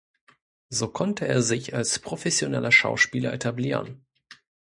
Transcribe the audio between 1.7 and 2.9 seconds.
als professioneller